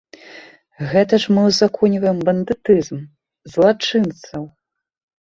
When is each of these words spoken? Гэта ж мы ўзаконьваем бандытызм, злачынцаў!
Гэта 0.93 1.13
ж 1.25 1.35
мы 1.35 1.41
ўзаконьваем 1.51 2.19
бандытызм, 2.31 2.99
злачынцаў! 3.55 4.53